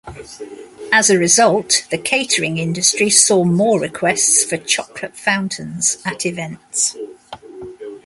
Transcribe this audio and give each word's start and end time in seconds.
As 0.91 1.11
a 1.11 1.19
result, 1.19 1.85
the 1.91 1.97
catering 1.99 2.57
industry 2.57 3.11
saw 3.11 3.43
more 3.43 3.79
requests 3.79 4.43
for 4.43 4.57
chocolate 4.57 5.15
fountains 5.15 5.99
at 6.07 6.25
events. 6.25 6.97